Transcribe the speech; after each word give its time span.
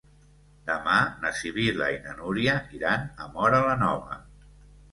Demà 0.69 0.95
na 1.25 1.31
Sibil·la 1.41 1.91
i 1.97 2.01
na 2.07 2.17
Núria 2.23 2.57
iran 2.81 3.07
a 3.27 3.31
Móra 3.37 3.63
la 3.71 3.79
Nova. 3.87 4.21